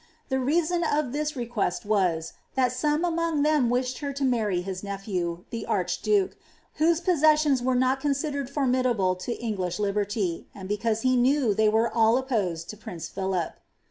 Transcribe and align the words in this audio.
The 0.29 0.39
reason 0.39 0.83
of 0.83 1.11
this 1.11 1.35
request 1.35 1.85
was, 1.85 2.33
that 2.55 2.71
some 2.71 3.05
among 3.05 3.43
them 3.43 3.69
wished 3.69 3.99
her 3.99 4.11
to 4.13 4.23
marry 4.23 4.61
his 4.61 4.83
nephew, 4.83 5.43
the 5.51 5.63
archduke, 5.67 6.37
whose 6.81 6.99
possessions 6.99 7.61
were 7.61 7.75
not 7.75 7.99
considefed 8.01 8.49
formidable 8.49 9.13
to 9.17 9.33
English 9.39 9.77
liberty, 9.77 10.47
and 10.55 10.67
because 10.67 11.01
he 11.01 11.15
knew 11.15 11.53
they 11.53 11.69
were 11.69 11.93
all 11.95 12.17
op> 12.17 12.29
posed 12.29 12.67
to 12.71 12.77
prince 12.77 13.09
Philip. 13.09 13.53